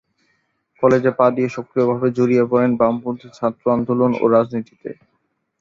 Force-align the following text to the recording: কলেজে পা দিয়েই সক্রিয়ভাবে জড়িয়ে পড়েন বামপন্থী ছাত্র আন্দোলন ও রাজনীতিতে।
কলেজে 0.83 1.11
পা 1.17 1.25
দিয়েই 1.33 1.53
সক্রিয়ভাবে 1.55 2.07
জড়িয়ে 2.17 2.43
পড়েন 2.51 2.71
বামপন্থী 2.79 3.27
ছাত্র 3.37 3.63
আন্দোলন 3.75 4.11
ও 4.15 4.25
রাজনীতিতে। 4.27 4.89